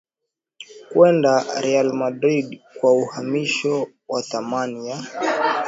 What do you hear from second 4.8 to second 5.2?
ya